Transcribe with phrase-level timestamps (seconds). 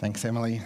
[0.00, 0.62] Thanks, Emily.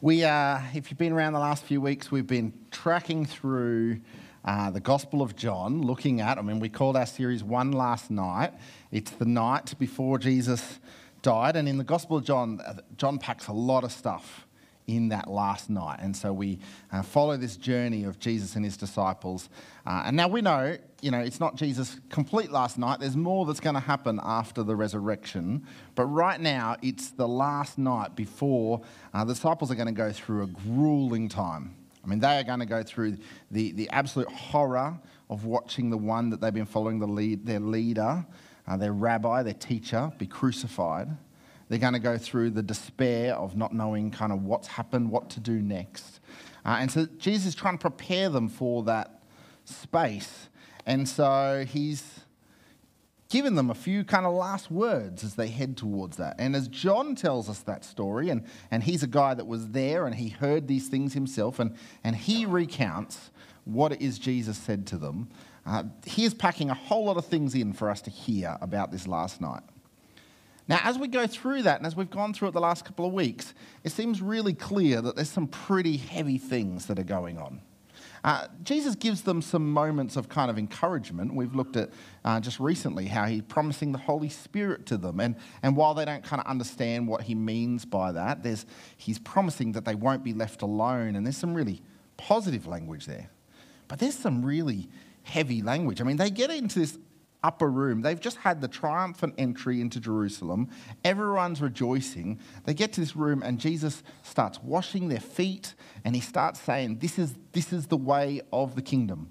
[0.00, 4.00] We, uh, if you've been around the last few weeks, we've been tracking through
[4.42, 8.10] uh, the Gospel of John, looking at, I mean, we called our series One Last
[8.10, 8.54] Night.
[8.90, 10.80] It's the night before Jesus
[11.20, 11.56] died.
[11.56, 14.46] And in the Gospel of John, uh, John packs a lot of stuff
[14.86, 16.00] in that last night.
[16.00, 16.58] And so we
[16.92, 19.48] uh, follow this journey of Jesus and his disciples.
[19.86, 23.00] Uh, and now we know, you know, it's not Jesus' complete last night.
[23.00, 25.66] There's more that's going to happen after the resurrection.
[25.94, 28.82] But right now, it's the last night before
[29.14, 31.74] uh, the disciples are going to go through a grueling time.
[32.04, 33.18] I mean, they are going to go through
[33.50, 34.98] the, the absolute horror
[35.30, 38.26] of watching the one that they've been following, the lead, their leader,
[38.66, 41.08] uh, their rabbi, their teacher, be crucified.
[41.72, 45.30] They're going to go through the despair of not knowing kind of what's happened, what
[45.30, 46.20] to do next.
[46.66, 49.22] Uh, and so Jesus is trying to prepare them for that
[49.64, 50.50] space.
[50.84, 52.20] And so he's
[53.30, 56.36] given them a few kind of last words as they head towards that.
[56.38, 60.04] And as John tells us that story, and, and he's a guy that was there
[60.04, 63.30] and he heard these things himself, and, and he recounts
[63.64, 65.30] what it is Jesus said to them.
[65.64, 68.92] Uh, he is packing a whole lot of things in for us to hear about
[68.92, 69.62] this last night.
[70.68, 73.04] Now, as we go through that, and as we've gone through it the last couple
[73.04, 77.38] of weeks, it seems really clear that there's some pretty heavy things that are going
[77.38, 77.60] on.
[78.24, 81.34] Uh, Jesus gives them some moments of kind of encouragement.
[81.34, 81.90] We've looked at
[82.24, 85.18] uh, just recently how he's promising the Holy Spirit to them.
[85.18, 88.64] And, and while they don't kind of understand what he means by that, there's,
[88.96, 91.16] he's promising that they won't be left alone.
[91.16, 91.82] And there's some really
[92.16, 93.28] positive language there.
[93.88, 94.88] But there's some really
[95.24, 96.00] heavy language.
[96.00, 96.96] I mean, they get into this
[97.42, 98.02] upper room.
[98.02, 100.68] They've just had the triumphant entry into Jerusalem.
[101.04, 102.38] Everyone's rejoicing.
[102.64, 106.98] They get to this room, and Jesus starts washing their feet, and he starts saying,
[106.98, 109.30] This is, this is the way of the kingdom.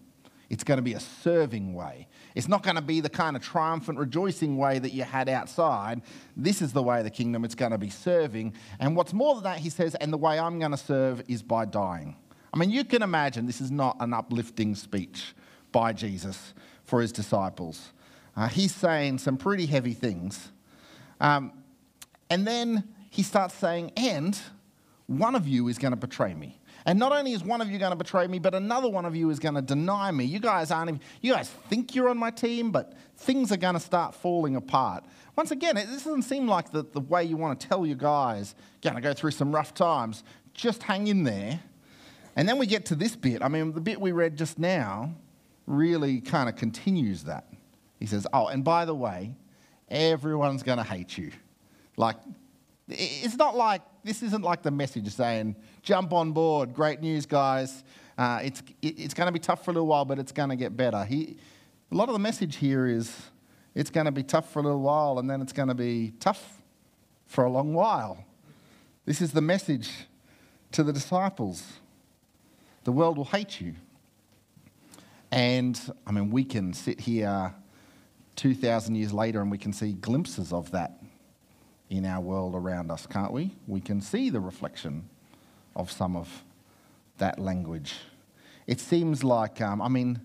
[0.51, 2.09] It's going to be a serving way.
[2.35, 6.01] It's not going to be the kind of triumphant, rejoicing way that you had outside.
[6.35, 7.45] This is the way of the kingdom.
[7.45, 8.53] It's going to be serving.
[8.77, 11.41] And what's more than that, he says, and the way I'm going to serve is
[11.41, 12.17] by dying.
[12.53, 15.33] I mean, you can imagine this is not an uplifting speech
[15.71, 16.53] by Jesus
[16.83, 17.93] for his disciples.
[18.35, 20.51] Uh, he's saying some pretty heavy things.
[21.19, 21.51] Um,
[22.29, 24.39] and then he starts saying, and
[25.07, 26.57] one of you is going to betray me.
[26.85, 29.15] And not only is one of you going to betray me, but another one of
[29.15, 30.25] you is going to deny me.
[30.25, 33.79] You guys aren't you guys think you're on my team, but things are going to
[33.79, 35.03] start falling apart.
[35.35, 37.97] Once again, it, this doesn't seem like the, the way you want to tell your
[37.97, 40.23] guys, going to go through some rough times.
[40.53, 41.59] Just hang in there.
[42.35, 43.43] And then we get to this bit.
[43.43, 45.13] I mean, the bit we read just now
[45.67, 47.45] really kind of continues that.
[48.01, 49.35] He says, Oh, and by the way,
[49.87, 51.31] everyone's going to hate you.
[51.97, 52.15] Like,
[52.89, 57.83] it's not like, this isn't like the message saying, jump on board, great news, guys.
[58.17, 60.55] Uh, it's it's going to be tough for a little while, but it's going to
[60.55, 61.05] get better.
[61.05, 61.37] He,
[61.91, 63.15] a lot of the message here is,
[63.75, 66.11] it's going to be tough for a little while, and then it's going to be
[66.19, 66.57] tough
[67.27, 68.25] for a long while.
[69.05, 69.91] This is the message
[70.71, 71.63] to the disciples.
[72.83, 73.75] The world will hate you.
[75.31, 77.53] And I mean, we can sit here
[78.41, 80.99] 2,000 years later, and we can see glimpses of that
[81.91, 83.51] in our world around us, can't we?
[83.67, 85.07] We can see the reflection
[85.75, 86.43] of some of
[87.19, 87.99] that language.
[88.65, 90.19] It seems like, um, I mean,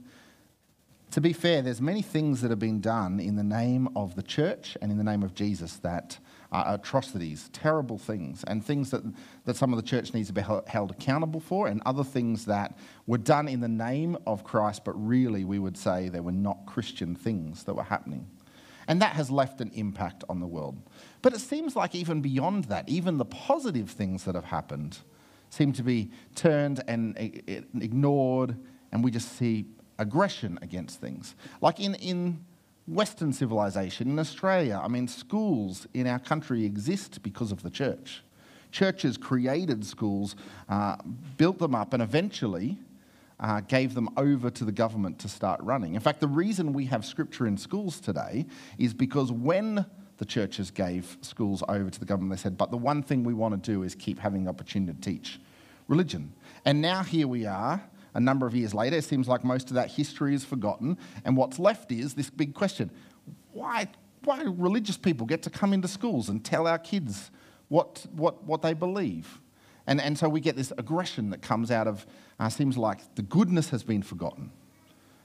[1.17, 4.23] to be fair, there's many things that have been done in the name of the
[4.23, 6.19] church and in the name of Jesus that
[6.53, 9.03] are atrocities, terrible things, and things that,
[9.47, 12.77] that some of the church needs to be held accountable for, and other things that
[13.07, 16.67] were done in the name of Christ, but really we would say they were not
[16.67, 18.27] Christian things that were happening.
[18.87, 20.77] And that has left an impact on the world.
[21.23, 24.99] But it seems like even beyond that, even the positive things that have happened
[25.49, 28.55] seem to be turned and eh, eh, ignored,
[28.93, 29.65] and we just see
[29.99, 31.35] aggression against things.
[31.61, 32.45] Like in, in
[32.87, 38.23] Western civilization, in Australia, I mean, schools in our country exist because of the church.
[38.71, 40.37] Churches created schools,
[40.69, 40.97] uh,
[41.37, 42.79] built them up, and eventually
[43.41, 45.95] uh, gave them over to the government to start running.
[45.95, 48.47] In fact, the reason we have scripture in schools today
[48.79, 49.85] is because when
[50.19, 53.35] the churches gave schools over to the government, they said, but the one thing we
[53.35, 55.41] want to do is keep having the opportunity to teach
[55.89, 56.33] religion.
[56.65, 57.83] And now here we are
[58.17, 58.97] a number of years later.
[58.97, 60.97] It seems like most of that history is forgotten.
[61.25, 62.91] And what's left is this big question
[63.53, 63.89] why,
[64.25, 67.31] why do religious people get to come into schools and tell our kids
[67.69, 69.41] what, what, what they believe?
[69.87, 72.07] And, and so we get this aggression that comes out of,
[72.41, 74.51] uh, seems like the goodness has been forgotten.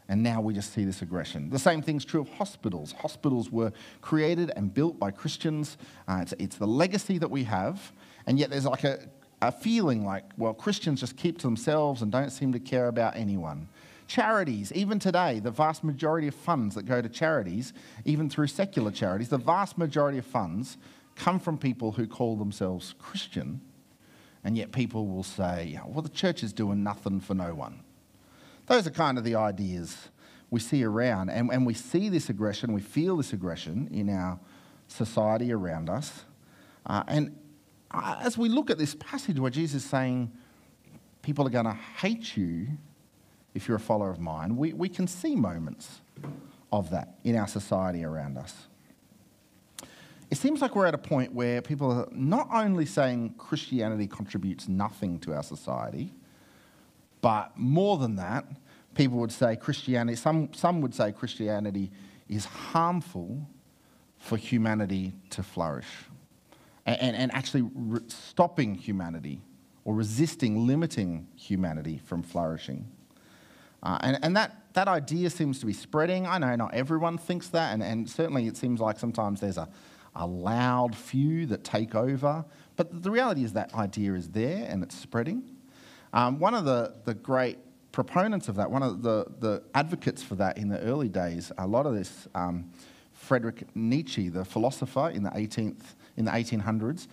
[0.07, 1.49] And now we just see this aggression.
[1.49, 2.91] The same thing's true of hospitals.
[2.91, 3.71] Hospitals were
[4.01, 5.77] created and built by Christians.
[6.07, 7.93] Uh, it's, it's the legacy that we have.
[8.27, 8.99] And yet there's like a
[9.41, 13.15] a feeling like, well, Christians just keep to themselves and don't seem to care about
[13.15, 13.67] anyone.
[14.07, 17.73] Charities, even today, the vast majority of funds that go to charities,
[18.05, 20.77] even through secular charities, the vast majority of funds
[21.15, 23.61] come from people who call themselves Christian,
[24.43, 27.83] and yet people will say, well, the church is doing nothing for no one.
[28.67, 30.09] Those are kind of the ideas
[30.49, 31.29] we see around.
[31.29, 34.39] And, and we see this aggression, we feel this aggression in our
[34.87, 36.25] society around us.
[36.85, 37.37] Uh, and
[37.93, 40.31] as we look at this passage where Jesus is saying,
[41.21, 42.67] people are going to hate you
[43.53, 46.01] if you're a follower of mine, we, we can see moments
[46.71, 48.67] of that in our society around us.
[50.29, 54.69] It seems like we're at a point where people are not only saying Christianity contributes
[54.69, 56.13] nothing to our society,
[57.19, 58.45] but more than that,
[58.95, 61.91] people would say Christianity, some, some would say Christianity
[62.29, 63.45] is harmful
[64.17, 65.87] for humanity to flourish
[66.85, 69.41] and, and, actually re- stopping humanity
[69.85, 72.87] or resisting, limiting humanity from flourishing.
[73.83, 76.27] Uh, and and that, that idea seems to be spreading.
[76.27, 79.67] I know not everyone thinks that, and, and certainly it seems like sometimes there's a,
[80.15, 82.45] a loud few that take over.
[82.75, 85.43] But the reality is that idea is there and it's spreading.
[86.13, 87.57] Um, one of the, the great
[87.91, 91.67] proponents of that, one of the, the advocates for that in the early days, a
[91.67, 92.69] lot of this, um,
[93.21, 95.83] Friedrich Nietzsche, the philosopher in the, 18th,
[96.17, 97.07] in the 1800s,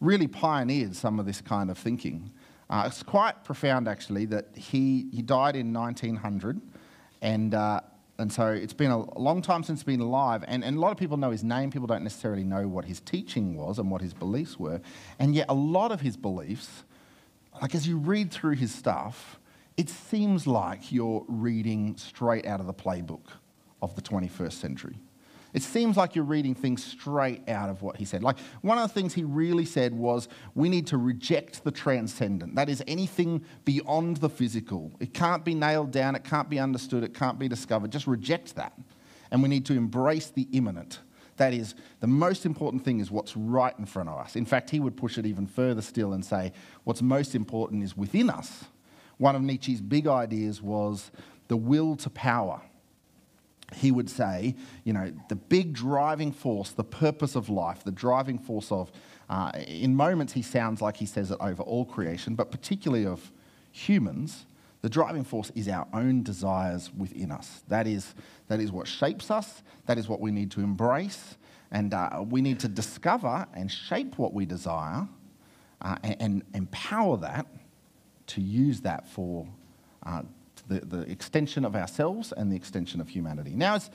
[0.00, 2.32] really pioneered some of this kind of thinking.
[2.70, 6.60] Uh, it's quite profound, actually, that he, he died in 1900,
[7.20, 7.80] and, uh,
[8.18, 10.44] and so it's been a long time since he's been alive.
[10.48, 13.00] And, and a lot of people know his name, people don't necessarily know what his
[13.00, 14.80] teaching was and what his beliefs were.
[15.18, 16.84] And yet, a lot of his beliefs,
[17.60, 19.38] like as you read through his stuff,
[19.76, 23.26] it seems like you're reading straight out of the playbook
[23.82, 24.96] of the 21st century.
[25.52, 28.22] It seems like you're reading things straight out of what he said.
[28.22, 32.54] Like, one of the things he really said was we need to reject the transcendent.
[32.54, 34.92] That is anything beyond the physical.
[35.00, 37.90] It can't be nailed down, it can't be understood, it can't be discovered.
[37.90, 38.78] Just reject that.
[39.30, 41.00] And we need to embrace the immanent.
[41.36, 44.36] That is, the most important thing is what's right in front of us.
[44.36, 46.52] In fact, he would push it even further still and say
[46.84, 48.66] what's most important is within us.
[49.16, 51.10] One of Nietzsche's big ideas was
[51.48, 52.60] the will to power
[53.74, 58.38] he would say, you know, the big driving force, the purpose of life, the driving
[58.38, 58.90] force of,
[59.28, 63.30] uh, in moments he sounds like he says it over all creation, but particularly of
[63.70, 64.46] humans,
[64.82, 67.62] the driving force is our own desires within us.
[67.68, 68.14] That is,
[68.48, 71.36] that is what shapes us, that is what we need to embrace,
[71.70, 75.06] and uh, we need to discover and shape what we desire
[75.82, 77.46] uh, and, and, empower that
[78.26, 79.46] to use that for
[80.04, 80.22] uh,
[80.70, 83.50] the, the extension of ourselves and the extension of humanity.
[83.54, 83.90] Now, it's,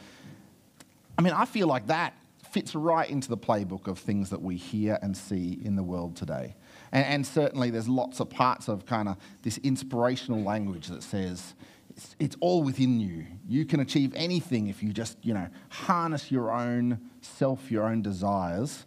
[1.17, 2.13] I mean, I feel like that
[2.51, 6.15] fits right into the playbook of things that we hear and see in the world
[6.15, 6.55] today.
[6.91, 11.55] And, and certainly there's lots of parts of kind of this inspirational language that says,
[11.89, 13.25] it's, it's, all within you.
[13.47, 18.01] You can achieve anything if you just, you know, harness your own self, your own
[18.01, 18.85] desires.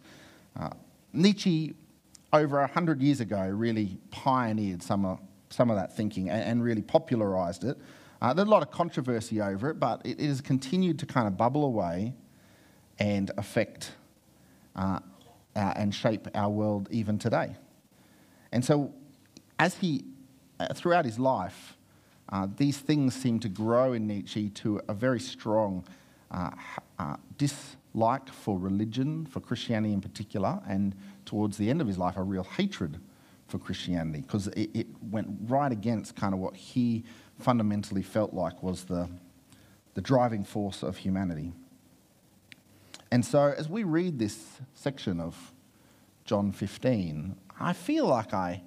[0.59, 0.69] Uh,
[1.11, 1.73] Nietzsche,
[2.31, 5.19] over a hundred years ago, really pioneered some of,
[5.49, 7.77] some of that thinking and, and really popularised it.
[8.21, 11.27] Uh, there's a lot of controversy over it, but it, it, has continued to kind
[11.27, 12.13] of bubble away
[12.99, 13.93] and affect
[14.75, 14.99] uh,
[15.55, 17.55] and shape our world even today.
[18.51, 18.93] And so,
[19.57, 20.05] as he,
[20.59, 21.77] uh, throughout his life,
[22.29, 25.83] uh, these things seem to grow in Nietzsche to a very strong
[26.31, 26.51] uh,
[26.97, 32.17] uh, dislike for religion, for Christianity in particular, and towards the end of his life,
[32.17, 32.99] a real hatred
[33.49, 37.03] for Christianity because it, it, went right against kind of what he
[37.39, 39.09] fundamentally felt like was the,
[39.95, 41.51] the driving force of humanity.
[43.11, 45.51] And so, as we read this section of
[46.25, 48.61] John 15, I feel like I,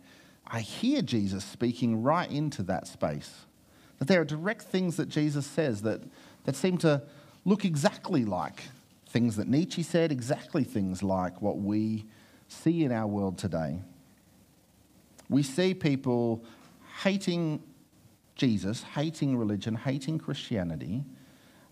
[0.47, 3.47] I hear Jesus speaking right into that space.
[3.99, 6.03] That there are direct things that Jesus says that,
[6.45, 7.03] that seem to
[7.45, 8.65] look exactly like
[9.09, 12.05] things that Nietzsche said, exactly things like what we
[12.49, 13.81] see in our world today
[15.33, 16.45] we see people
[17.03, 17.62] hating
[18.35, 21.05] Jesus, hating religion, hating Christianity,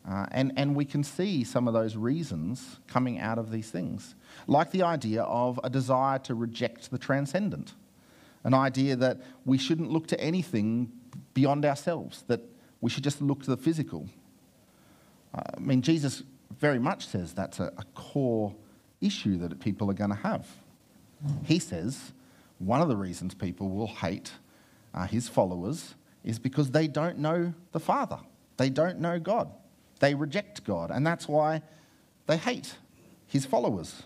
[0.09, 4.15] uh, and, and we can see some of those reasons coming out of these things.
[4.47, 7.75] Like the idea of a desire to reject the transcendent,
[8.45, 10.91] an idea that we shouldn't look to anything
[11.35, 12.41] beyond ourselves, that
[12.81, 14.09] we should just look to the physical.
[15.35, 16.23] Uh, I mean, Jesus
[16.59, 18.55] very much says that's a, a core
[19.03, 20.49] issue that people are going to have.
[21.45, 22.13] He says,
[22.61, 24.33] one of the reasons people will hate
[24.95, 28.19] uh, his followers is because they don't know the Father.
[28.59, 29.51] They don't know God.
[29.99, 31.63] They reject God, and that's why
[32.27, 32.77] they hate
[33.27, 34.03] his followers.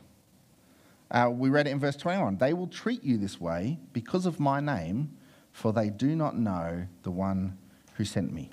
[1.11, 4.39] Uh, we read it in verse 21 They will treat you this way because of
[4.39, 5.17] my name,
[5.53, 7.59] for they do not know the one
[7.97, 8.51] who sent me.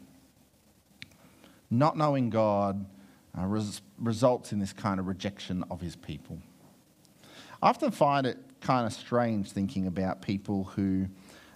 [1.70, 2.86] Not knowing God
[3.38, 6.40] uh, res- results in this kind of rejection of his people.
[7.62, 11.08] I often find it kind of strange thinking about people who,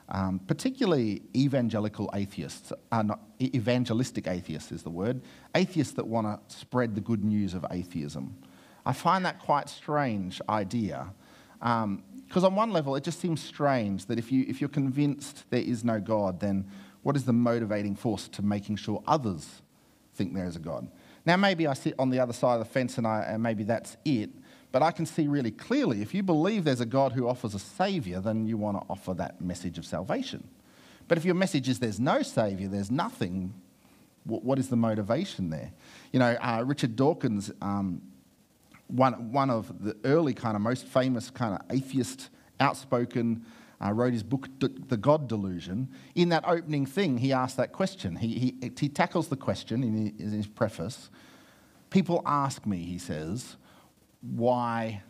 [0.10, 5.22] um, particularly evangelical atheists, are not, evangelistic atheists is the word,
[5.54, 8.36] atheists that want to spread the good news of atheism.
[8.86, 11.08] I find that quite strange idea.
[11.60, 15.46] Because um, on one level, it just seems strange that if, you, if you're convinced
[15.50, 16.66] there is no God, then
[17.02, 19.62] what is the motivating force to making sure others
[20.16, 20.88] think there is a God?
[21.26, 23.64] Now, maybe I sit on the other side of the fence and, I, and maybe
[23.64, 24.30] that's it,
[24.76, 27.60] but I can see really clearly if you believe there's a God who offers a
[27.60, 30.46] Saviour, then you want to offer that message of salvation.
[31.08, 33.54] But if your message is there's no Saviour, there's nothing,
[34.26, 35.72] what is the motivation there?
[36.12, 38.02] You know, uh, Richard Dawkins, um,
[38.88, 42.28] one, one of the early kind of most famous kind of atheist,
[42.60, 43.46] outspoken,
[43.82, 45.88] uh, wrote his book, The God Delusion.
[46.16, 48.18] In that opening thing, he asked that question.
[48.18, 51.10] He, he, he tackles the question in his preface.
[51.90, 53.56] People ask me, he says,
[54.34, 55.02] why,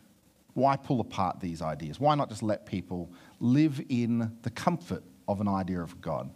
[0.54, 2.00] why pull apart these ideas?
[2.00, 6.30] Why not just let people live in the comfort of an idea of God?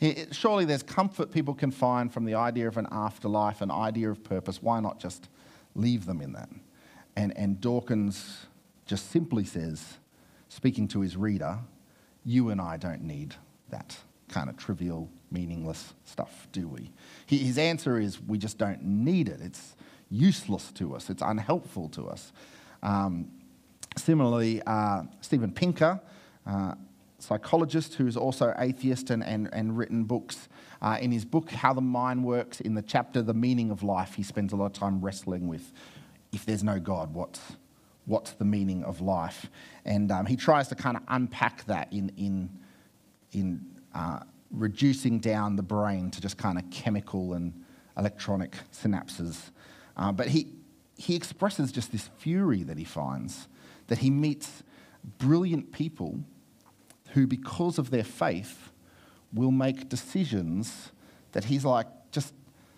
[0.00, 4.10] It, surely there's comfort people can find from the idea of an afterlife, an idea
[4.10, 4.62] of purpose.
[4.62, 5.28] Why not just
[5.74, 6.48] leave them in that?
[7.16, 8.46] And, and Dawkins
[8.86, 9.98] just simply says,
[10.48, 11.58] speaking to his reader,
[12.24, 13.34] you and I don't need
[13.70, 13.96] that
[14.28, 16.90] kind of trivial, meaningless stuff, do we?
[17.26, 19.40] His answer is we just don't need it.
[19.40, 19.76] It's
[20.10, 22.32] useless to us, it's unhelpful to us.
[22.82, 23.30] Um,
[23.96, 25.02] similarly, uh,
[25.54, 26.00] Pinker,
[26.46, 26.74] uh,
[27.18, 30.48] psychologist who's also atheist and, and, and written books.
[30.82, 34.14] Uh, in his book, How the Mind Works, in the chapter The Meaning of Life,
[34.14, 35.72] he spends a lot of time wrestling with
[36.32, 37.40] if there's no God, what's,
[38.06, 39.48] what's the meaning of life?
[39.84, 42.50] And um, he tries to kind of unpack that in, in,
[43.32, 44.20] in uh,
[44.50, 47.52] reducing down the brain to just kind of chemical and
[47.96, 49.50] electronic synapses.
[49.96, 50.48] Uh, but he,
[50.96, 53.48] he expresses just this fury that he finds
[53.88, 54.62] that he meets
[55.18, 56.20] brilliant people
[57.10, 58.70] who, because of their faith,
[59.32, 60.90] will make decisions
[61.32, 62.32] that he's like, just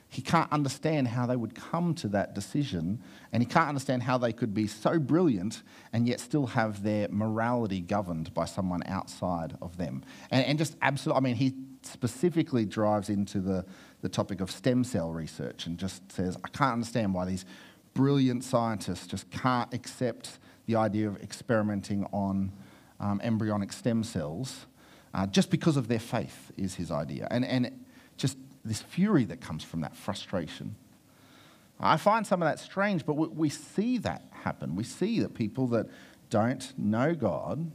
[0.08, 4.16] he can't understand how they would come to that decision, and he can't understand how
[4.16, 9.56] they could be so brilliant and yet still have their morality governed by someone outside
[9.60, 10.02] of them.
[10.30, 11.54] And, and just absolutely, I mean, he
[11.86, 13.64] specifically drives into the,
[14.02, 17.44] the topic of stem cell research and just says, I can't understand why these
[17.94, 22.52] brilliant scientists just can't accept the idea of experimenting on
[23.00, 24.66] um, embryonic stem cells
[25.14, 27.26] uh, just because of their faith, is his idea.
[27.30, 27.84] And, and
[28.16, 30.76] just this fury that comes from that frustration.
[31.80, 34.76] I find some of that strange, but we see that happen.
[34.76, 35.86] We see that people that
[36.30, 37.70] don't know God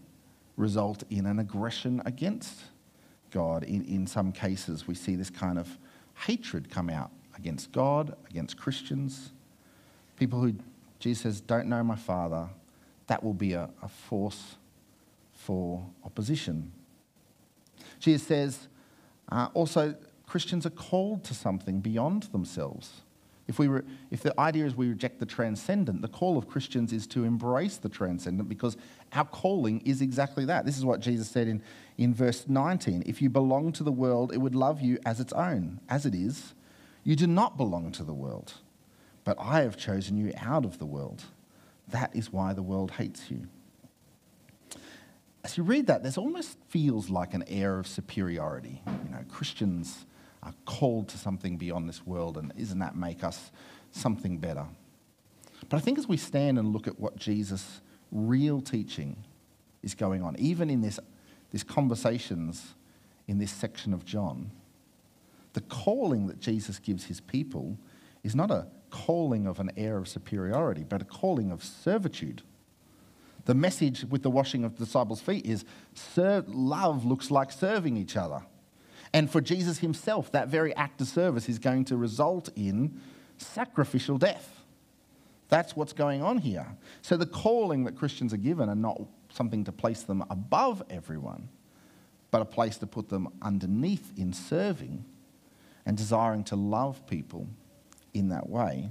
[0.58, 2.62] result in an aggression against
[3.32, 3.64] God.
[3.64, 5.78] In, in some cases, we see this kind of
[6.26, 9.32] hatred come out against God, against Christians.
[10.18, 10.54] People who,
[11.00, 12.48] Jesus says, don't know my Father,
[13.08, 14.58] that will be a, a force
[15.34, 16.72] for opposition.
[18.00, 18.68] Jesus says,
[19.32, 19.96] uh, also,
[20.28, 23.02] Christians are called to something beyond themselves.
[23.48, 23.82] If, we re-
[24.12, 27.78] if the idea is we reject the transcendent, the call of Christians is to embrace
[27.78, 28.78] the transcendent because
[29.14, 30.66] our calling is exactly that.
[30.66, 31.62] This is what Jesus said in,
[31.98, 35.34] in verse 19 If you belong to the world, it would love you as its
[35.34, 35.80] own.
[35.90, 36.54] As it is,
[37.04, 38.54] you do not belong to the world,
[39.24, 41.24] but I have chosen you out of the world.
[41.88, 43.48] That is why the world hates you.
[45.44, 48.82] As you read that, this almost feels like an air of superiority.
[48.86, 50.06] You know, Christians
[50.44, 53.52] are called to something beyond this world, and isn't that make us
[53.92, 54.66] something better?
[55.70, 57.82] But I think as we stand and look at what Jesus'
[58.12, 59.24] real teaching
[59.84, 61.00] is going on, even in this,
[61.52, 62.74] these conversations
[63.28, 64.52] in this section of John,
[65.54, 67.78] the calling that Jesus gives his people
[68.24, 72.42] is not a calling of an air of superiority, but a calling of servitude.
[73.46, 77.98] The message with the washing of the disciples' feet is serve, love looks like serving
[77.98, 78.44] each other.
[79.14, 83.00] And for Jesus himself, that very act of service is going to result in
[83.38, 84.62] sacrificial death.
[85.50, 86.68] That's what's going on here.
[87.02, 91.50] So the calling that Christians are given are not something to place them above everyone,
[92.32, 95.04] but a place to put them underneath in serving
[95.86, 97.48] and desiring to love people
[98.14, 98.90] in that way.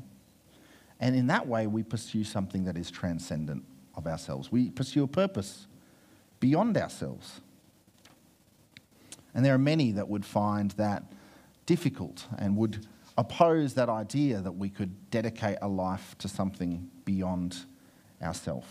[0.99, 4.53] And in that way, we pursue something that is transcendent of ourselves.
[4.53, 5.67] We pursue a purpose
[6.41, 7.41] beyond ourselves.
[9.35, 11.05] And there are many that would find that
[11.67, 17.65] difficult and would oppose that idea that we could dedicate a life to something beyond
[18.23, 18.69] ourselves.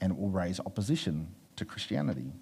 [0.00, 2.32] And it will raise opposition to Christianity.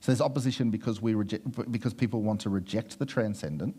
[0.00, 3.74] So there's opposition because, we reject, because people want to reject the transcendent.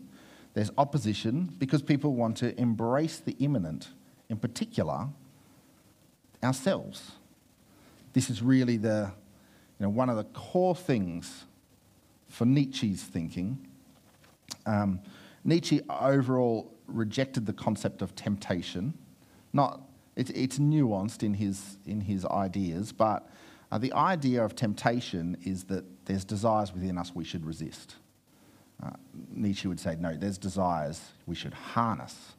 [0.54, 3.88] There's opposition because people want to embrace the immanent,
[4.28, 5.08] in particular,
[6.42, 7.12] ourselves.
[8.12, 9.12] this is really the,
[9.78, 11.44] you know, one of the core things
[12.28, 13.66] for Nietzsche's thinking.
[14.64, 15.00] Um,
[15.44, 18.94] Nietzsche overall rejected the concept of temptation.
[19.52, 19.80] Not,
[20.16, 23.28] it, it's nuanced in his, in his ideas, but
[23.70, 27.96] uh, the idea of temptation is that there's desires within us we should resist.
[28.82, 28.90] Uh,
[29.30, 32.34] Nietzsche would say, no, there's desires we should harness.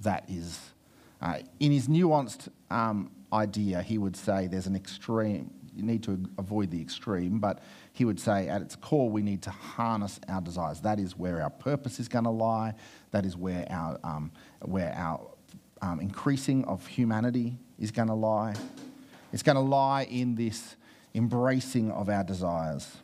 [0.00, 0.60] That is,
[1.22, 6.18] uh, in his nuanced um, idea, he would say there's an extreme, you need to
[6.38, 10.40] avoid the extreme, but he would say at its core, we need to harness our
[10.40, 10.80] desires.
[10.80, 12.74] That is where our purpose is going to lie.
[13.10, 15.20] That is where our, um, where our
[15.82, 18.54] um, increasing of humanity is going to lie.
[19.32, 20.76] It's going to lie in this
[21.14, 22.96] embracing of our desires.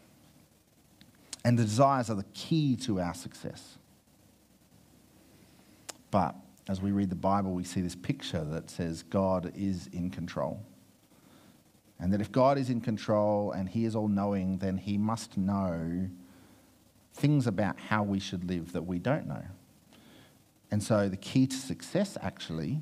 [1.45, 3.79] And the desires are the key to our success.
[6.11, 6.37] But
[6.69, 10.61] as we read the Bible, we see this picture that says God is in control.
[12.03, 15.39] And that if God is in control and He is all knowing, then He must
[15.39, 16.09] know
[17.15, 19.45] things about how we should live that we don't know.
[20.73, 22.81] And so the key to success actually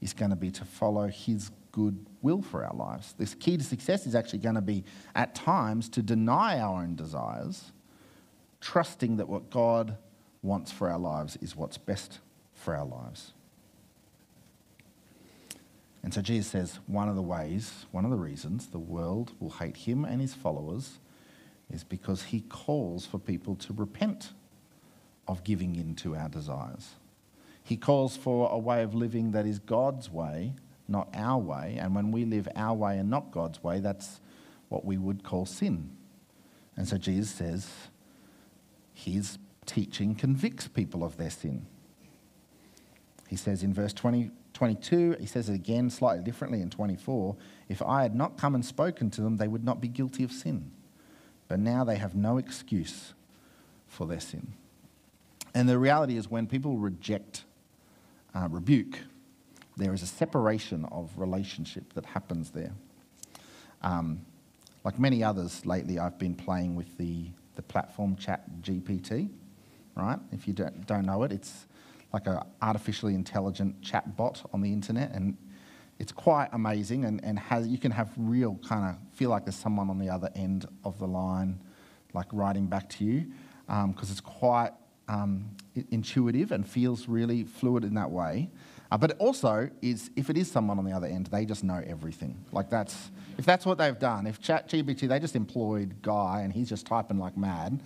[0.00, 3.14] is going to be to follow His good will for our lives.
[3.18, 4.82] This key to success is actually going to be
[5.14, 7.72] at times to deny our own desires,
[8.62, 9.98] trusting that what God
[10.40, 12.20] wants for our lives is what's best
[12.54, 13.34] for our lives.
[16.02, 19.50] And so Jesus says one of the ways, one of the reasons the world will
[19.50, 20.98] hate him and his followers
[21.70, 24.32] is because he calls for people to repent
[25.26, 26.94] of giving in to our desires.
[27.62, 30.54] He calls for a way of living that is God's way,
[30.86, 31.76] not our way.
[31.78, 34.20] And when we live our way and not God's way, that's
[34.70, 35.90] what we would call sin.
[36.76, 37.68] And so Jesus says
[38.94, 41.66] his teaching convicts people of their sin.
[43.28, 47.36] He says in verse 20, 22, he says it again slightly differently in 24
[47.68, 50.32] if I had not come and spoken to them, they would not be guilty of
[50.32, 50.72] sin.
[51.46, 53.14] But now they have no excuse
[53.86, 54.54] for their sin.
[55.54, 57.44] And the reality is, when people reject
[58.34, 58.98] uh, rebuke,
[59.76, 62.72] there is a separation of relationship that happens there.
[63.82, 64.22] Um,
[64.82, 69.28] like many others lately, I've been playing with the, the platform Chat GPT,
[69.94, 70.18] right?
[70.32, 71.66] If you don't, don't know it, it's
[72.12, 75.36] like an artificially intelligent chat bot on the internet, and
[75.98, 77.04] it's quite amazing.
[77.04, 80.08] And, and has, you can have real kind of feel like there's someone on the
[80.08, 81.60] other end of the line,
[82.14, 83.26] like writing back to you,
[83.66, 84.72] because um, it's quite
[85.08, 85.50] um,
[85.90, 88.48] intuitive and feels really fluid in that way.
[88.90, 91.82] Uh, but also is, if it is someone on the other end, they just know
[91.86, 92.42] everything.
[92.52, 96.70] Like that's, if that's what they've done, if ChatGPT, they just employed Guy and he's
[96.70, 97.82] just typing like mad,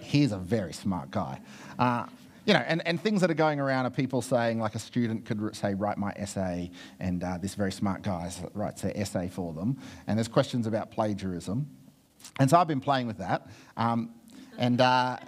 [0.00, 1.40] he's a very smart guy.
[1.78, 2.06] Uh,
[2.44, 5.24] you know, and, and things that are going around are people saying, like a student
[5.24, 9.52] could say, write my essay, and uh, this very smart guy writes their essay for
[9.52, 9.78] them.
[10.06, 11.68] And there's questions about plagiarism.
[12.40, 13.48] And so I've been playing with that.
[13.76, 14.10] Um,
[14.58, 15.18] and, uh,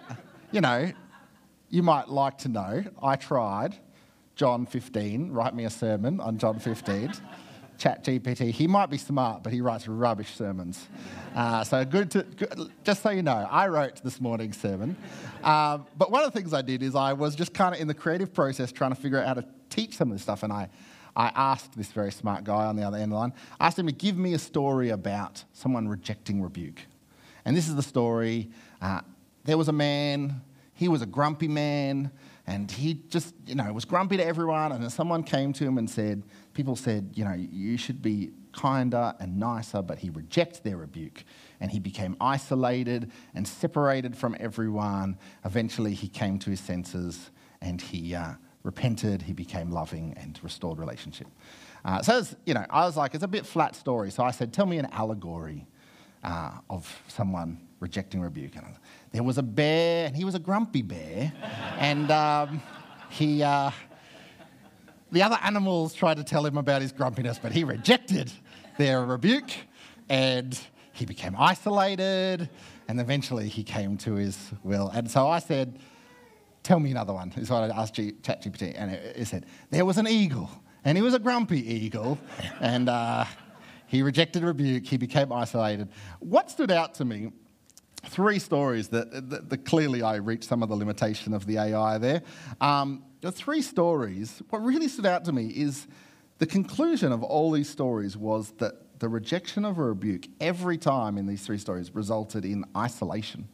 [0.51, 0.91] you know,
[1.71, 3.77] you might like to know, I tried
[4.37, 7.13] John 15, write me a sermon on John 15.
[7.85, 8.51] Chat GPT.
[8.51, 10.89] He might be smart, but he writes rubbish sermons.
[11.35, 14.97] Uh, so good to, good, just so you know, I wrote this morning's sermon.
[15.43, 17.87] Um, but one of the things I did is I was just kind of in
[17.87, 20.43] the creative process trying to figure out how to teach some of this stuff.
[20.43, 20.71] And I,
[21.15, 23.79] I asked this very smart guy on the other end of the line, I asked
[23.79, 26.81] him to give me a story about someone rejecting rebuke.
[27.45, 28.49] And this is the story.
[28.81, 29.03] Uh,
[29.45, 30.41] there was a man,
[30.73, 32.11] he was a grumpy man,
[32.47, 34.73] and he just, you know, was grumpy to everyone.
[34.73, 38.33] And then someone came to him and said, people said, you know, you should be
[38.53, 41.25] kinder and nicer, but he rejected their rebuke.
[41.61, 45.19] And he became isolated and separated from everyone.
[45.45, 47.31] Eventually, he came to his senses
[47.63, 51.29] and he uh, repented, he became loving and restored relationship.
[51.85, 54.11] Uh, so, was, you know, I was like, it's a bit flat story.
[54.11, 55.67] So I said, tell me an allegory
[56.23, 58.57] uh, of someone rejecting rebuke.
[58.57, 58.67] And
[59.15, 61.33] there was a bear, and he was a grumpy bear,
[61.79, 62.61] and um,
[63.09, 63.43] he.
[63.43, 63.71] Uh,
[65.13, 68.33] the other animals tried to tell him about his grumpiness, but he rejected
[68.77, 69.51] their rebuke
[70.09, 70.59] and
[70.93, 72.51] he became isolated
[72.89, 74.89] and eventually he came to his will.
[74.89, 75.79] And so I said,
[76.65, 78.75] Tell me another one, is what I asked ChatGPT.
[78.77, 80.51] And it, it said, There was an eagle,
[80.85, 82.19] and he was a grumpy eagle,
[82.61, 83.27] and uh,
[83.87, 85.91] he rejected rebuke, he became isolated.
[86.19, 87.31] What stood out to me
[88.09, 91.99] three stories that, that, that, clearly I reached some of the limitation of the AI
[91.99, 92.23] there.
[92.61, 95.87] Um, the three stories, what really stood out to me is
[96.39, 101.19] the conclusion of all these stories was that the rejection of a rebuke every time
[101.19, 103.49] in these three stories resulted in isolation,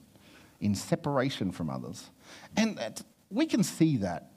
[0.61, 2.11] in separation from others.
[2.57, 4.31] And that, we can see that.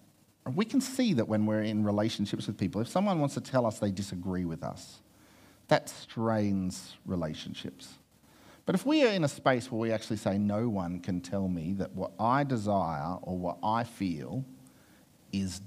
[0.55, 2.81] We can see that when we're in relationships with people.
[2.81, 4.99] If someone wants to tell us they disagree with us,
[5.67, 7.89] that strains relationships.
[8.65, 11.47] But if we are in a space where we actually say, no one can tell
[11.47, 14.45] me that what I desire or what I feel
[15.33, 15.61] is,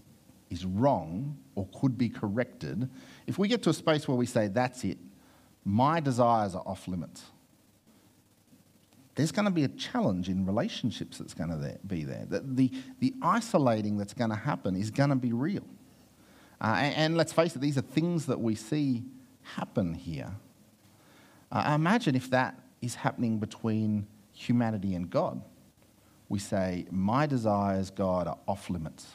[0.48, 2.88] is wrong or could be corrected,
[3.26, 4.98] if we get to a space where we say, that's it,
[5.64, 7.24] my desires are off limits,
[9.14, 12.26] there's going to be a challenge in relationships that's going to be there.
[12.28, 15.64] The, the, the isolating that's going to happen is going to be real.
[16.61, 19.02] Uh, and, and, let's face it, these are things that we see
[19.42, 20.32] happen here.
[21.52, 25.40] Uh, imagine if that is happening between humanity and God.
[26.28, 29.06] We say, My desires, God, are off limits.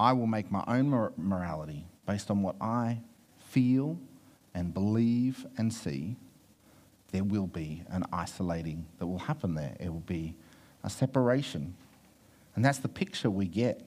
[0.00, 3.00] I will make my own mor- morality based on what I
[3.48, 3.98] feel
[4.54, 6.16] and believe and see.
[7.10, 9.76] There will be an isolating that will happen there.
[9.80, 10.34] It will be
[10.84, 11.74] a separation.
[12.54, 13.82] And that's the picture we get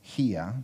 [0.00, 0.54] here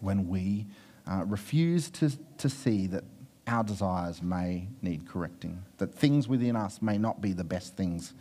[0.00, 0.66] when we
[1.10, 3.04] uh, refuse to, to see that
[3.50, 8.14] our desires may need correcting, that things within us may not be the best things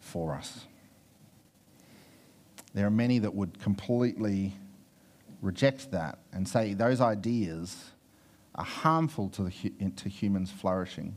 [0.00, 0.66] for us.
[2.72, 4.54] There are many that would completely
[5.42, 7.90] reject that and say those ideas
[8.54, 11.14] are harmful to, the, to humans flourishing,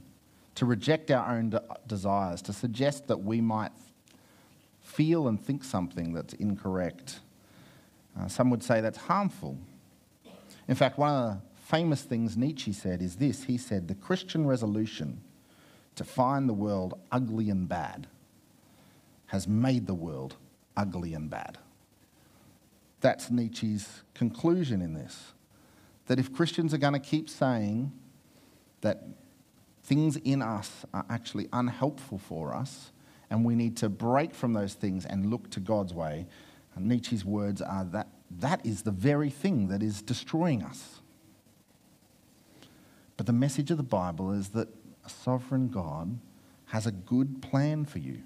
[0.56, 3.72] to reject our own de- desires, to suggest that we might
[4.82, 7.22] feel and think something that's incorrect.
[8.20, 9.58] Uh, some would say that's harmful.
[10.68, 14.46] In fact, one of the famous things Nietzsche said is this he said, The Christian
[14.46, 15.22] resolution
[15.96, 18.08] to find the world ugly and bad
[19.28, 20.36] has made the world
[20.76, 21.58] ugly and bad.
[23.02, 25.34] That's Nietzsche's conclusion in this.
[26.08, 27.92] That if Christians are going to keep saying
[28.82, 29.04] that
[29.84, 32.92] things in us are actually unhelpful for us,
[33.30, 36.28] and we need to break from those things and look to God's way,
[36.78, 38.08] Nietzsche's words are that
[38.40, 41.02] that is the very thing that is destroying us.
[43.18, 44.68] But the message of the Bible is that
[45.06, 46.20] a sovereign God
[46.68, 48.22] has a good plan for you.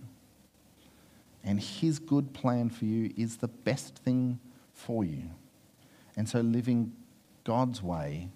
[1.43, 4.39] And his good plan for you is the best thing
[4.73, 5.23] for you.
[6.15, 6.93] And so living
[7.43, 8.29] God's way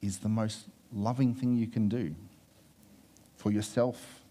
[0.00, 2.14] is the most loving thing you can do
[3.36, 4.22] for yourself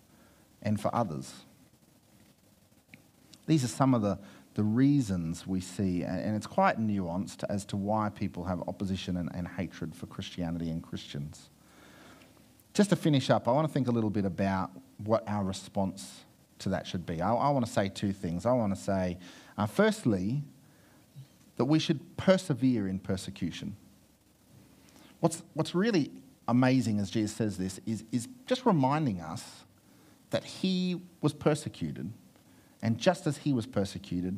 [0.62, 1.34] and for others.
[3.48, 4.18] These are some of the
[4.56, 9.30] the reasons we see, and it's quite nuanced as to why people have opposition and,
[9.36, 11.50] and, hatred for Christianity and Christians.
[12.74, 14.72] Just to finish up, I want to think a little bit about
[15.04, 16.22] what our response
[16.60, 17.22] to that should be.
[17.22, 18.46] I, I want to say two things.
[18.46, 19.18] I want to say,
[19.58, 20.42] uh, firstly,
[21.58, 23.76] that we should persevere in persecution.
[25.20, 26.12] What's, what's really
[26.48, 29.66] amazing as Jesus says this is, is just reminding us
[30.30, 32.12] that he was persecuted
[32.86, 34.38] and just as he was persecuted,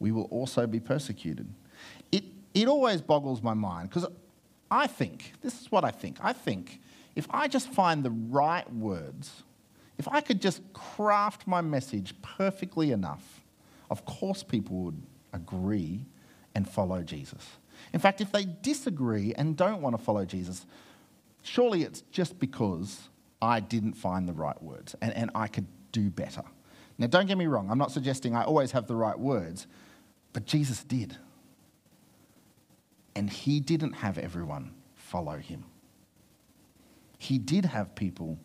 [0.00, 1.48] we will also be persecuted.
[2.10, 4.04] It, it always boggles my mind because
[4.68, 6.18] I think, this is what I think.
[6.20, 6.80] I think
[7.14, 9.44] if I just find the right words,
[9.96, 13.44] if I could just craft my message perfectly enough,
[13.92, 15.00] of course people would
[15.32, 16.04] agree
[16.56, 17.46] and follow Jesus.
[17.92, 20.66] In fact, if they disagree and don't want to follow Jesus,
[21.42, 23.08] surely it's just because
[23.40, 26.42] I didn't find the right words and, and I could do better.
[26.98, 29.66] Now, don't get me wrong, I'm not suggesting I always have the right words,
[30.32, 31.16] but Jesus did.
[33.14, 35.64] And he didn't have everyone follow him,
[37.18, 38.38] he did have people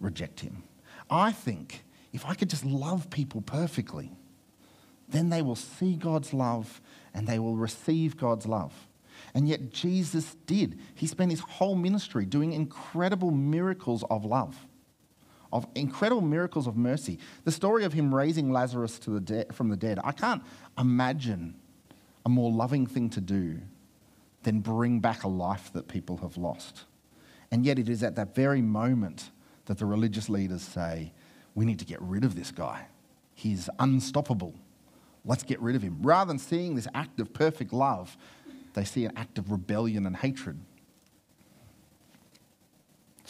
[0.00, 0.64] reject him.
[1.08, 4.12] I think if I could just love people perfectly,
[5.08, 6.80] then they will see God's love
[7.14, 8.86] and they will receive God's love.
[9.34, 10.78] And yet, Jesus did.
[10.94, 14.66] He spent his whole ministry doing incredible miracles of love
[15.52, 17.18] of incredible miracles of mercy.
[17.44, 20.42] The story of him raising Lazarus to the de- from the dead, I can't
[20.78, 21.54] imagine
[22.24, 23.60] a more loving thing to do
[24.42, 26.84] than bring back a life that people have lost.
[27.50, 29.30] And yet, it is at that very moment
[29.66, 31.12] that the religious leaders say,
[31.54, 32.86] We need to get rid of this guy.
[33.34, 34.54] He's unstoppable.
[35.24, 35.98] Let's get rid of him.
[36.00, 38.16] Rather than seeing this act of perfect love,
[38.74, 40.58] they see an act of rebellion and hatred.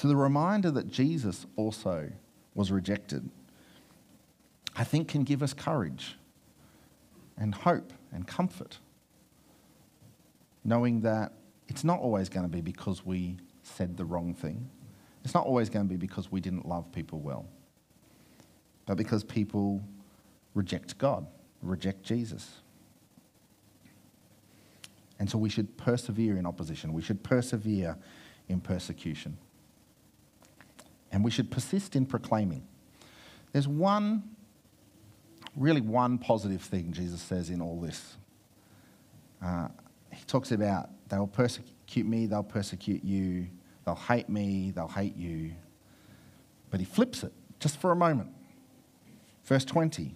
[0.01, 2.11] So the reminder that Jesus also
[2.55, 3.29] was rejected,
[4.75, 6.17] I think can give us courage
[7.37, 8.79] and hope and comfort,
[10.65, 11.35] knowing that
[11.69, 14.71] it's not always going to be because we said the wrong thing.
[15.23, 17.45] It's not always going to be because we didn't love people well,
[18.87, 19.83] but because people
[20.55, 21.27] reject God,
[21.61, 22.63] reject Jesus.
[25.19, 26.95] And so we should persevere in opposition.
[26.95, 27.99] We should persevere
[28.49, 29.37] in persecution
[31.13, 32.67] and we should persist in proclaiming.
[33.53, 34.23] There's one,
[35.57, 38.17] really one positive thing Jesus says in all this.
[39.43, 39.69] Uh,
[40.13, 43.49] he talks about they'll persecute me, they'll persecute you,
[43.85, 45.53] they'll hate me, they'll hate you.
[46.71, 48.31] But he flips it just for a moment.
[49.45, 50.15] Verse 20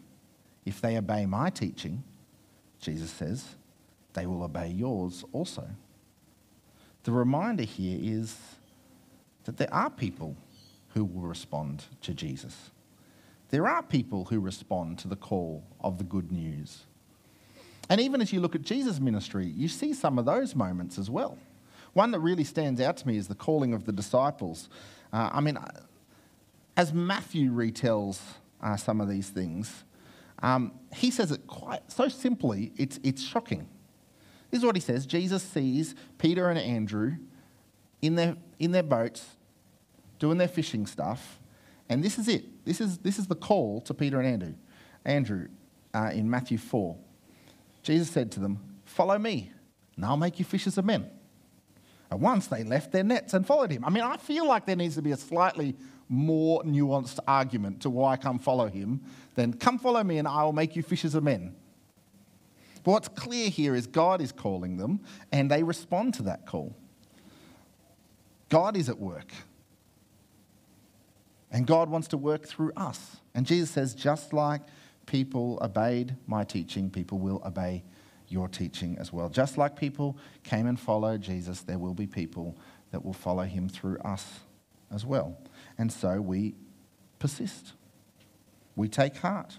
[0.64, 2.04] If they obey my teaching,
[2.80, 3.56] Jesus says,
[4.14, 5.68] they will obey yours also.
[7.02, 8.36] The reminder here is
[9.44, 10.36] that there are people
[10.94, 12.70] who will respond to Jesus.
[13.50, 16.84] There are people who respond to the call of the good news.
[17.90, 21.10] And even as you look at Jesus' ministry, you see some of those moments as
[21.10, 21.36] well.
[21.92, 24.68] One that really stands out to me is the calling of the disciples.
[25.12, 25.58] Uh, I mean,
[26.76, 28.20] as Matthew retells
[28.62, 29.84] uh, some of these things,
[30.42, 33.68] um, he says it quite so simply, it's, it's shocking.
[34.50, 37.16] This is what he says Jesus sees Peter and Andrew
[38.00, 39.26] in their, in their boats
[40.18, 41.40] doing their fishing stuff,
[41.88, 42.64] and this is it.
[42.64, 44.54] This is, this is the call to Peter and Andrew.
[45.04, 45.48] Andrew
[45.94, 46.96] uh, in Matthew 4.
[47.82, 49.52] Jesus said to them, Follow me,
[49.96, 51.10] and I'll make you fishers of men.
[52.10, 53.84] At once they left their nets and followed him.
[53.84, 55.74] I mean, I feel like there needs to be a slightly
[56.08, 59.00] more nuanced argument to why come follow him
[59.34, 61.56] than come follow me and I will make you fishers of men.
[62.82, 65.00] But what's clear here is God is calling them
[65.32, 66.76] and they respond to that call.
[68.50, 69.32] God is at work.
[71.54, 73.18] And God wants to work through us.
[73.32, 74.60] And Jesus says, just like
[75.06, 77.84] people obeyed my teaching, people will obey
[78.26, 79.28] your teaching as well.
[79.28, 82.58] Just like people came and followed Jesus, there will be people
[82.90, 84.40] that will follow him through us
[84.92, 85.38] as well.
[85.78, 86.56] And so we
[87.20, 87.74] persist,
[88.74, 89.58] we take heart.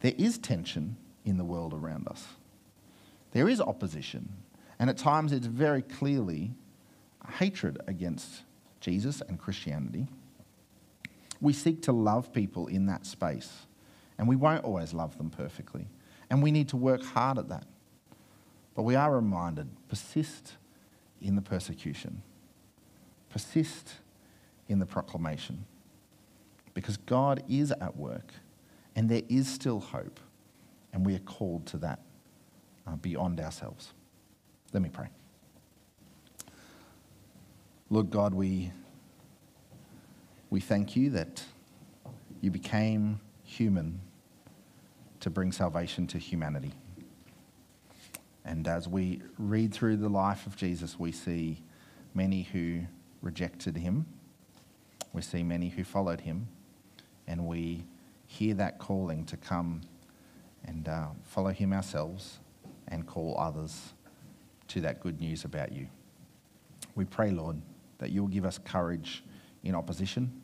[0.00, 2.26] There is tension in the world around us,
[3.30, 4.30] there is opposition,
[4.80, 6.54] and at times it's very clearly
[7.38, 8.42] hatred against
[8.80, 10.06] Jesus and Christianity.
[11.40, 13.66] We seek to love people in that space,
[14.18, 15.86] and we won't always love them perfectly.
[16.30, 17.66] And we need to work hard at that.
[18.74, 20.54] But we are reminded persist
[21.20, 22.22] in the persecution,
[23.30, 23.94] persist
[24.68, 25.64] in the proclamation,
[26.74, 28.32] because God is at work
[28.94, 30.20] and there is still hope,
[30.92, 32.00] and we are called to that
[32.86, 33.92] uh, beyond ourselves.
[34.72, 35.08] Let me pray.
[37.90, 38.70] Lord God, we
[40.50, 41.42] we thank you that
[42.42, 44.00] you became human
[45.20, 46.72] to bring salvation to humanity.
[48.44, 51.62] And as we read through the life of Jesus, we see
[52.14, 52.82] many who
[53.22, 54.04] rejected him,
[55.14, 56.48] we see many who followed him,
[57.26, 57.84] and we
[58.26, 59.80] hear that calling to come
[60.66, 62.38] and uh, follow him ourselves
[62.88, 63.94] and call others
[64.68, 65.88] to that good news about you.
[66.94, 67.60] We pray, Lord,
[67.98, 69.22] that you'll give us courage
[69.62, 70.42] in opposition,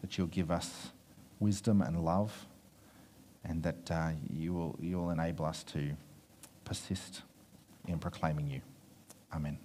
[0.00, 0.88] that you'll give us
[1.40, 2.46] wisdom and love,
[3.44, 5.96] and that uh, you, will, you will enable us to
[6.64, 7.22] persist
[7.86, 8.60] in proclaiming you.
[9.32, 9.58] Amen.